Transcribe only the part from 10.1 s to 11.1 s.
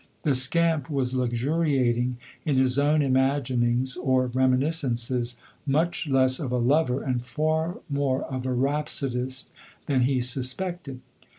suspected.